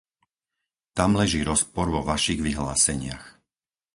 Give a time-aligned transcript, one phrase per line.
[0.97, 3.25] Tam leží rozpor vo vašich vyhláseniach.